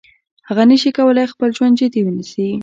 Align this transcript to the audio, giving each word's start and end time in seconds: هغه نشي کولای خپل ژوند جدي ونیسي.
هغه 0.47 0.63
نشي 0.71 0.91
کولای 0.97 1.31
خپل 1.33 1.49
ژوند 1.57 1.73
جدي 1.79 2.01
ونیسي. 2.03 2.49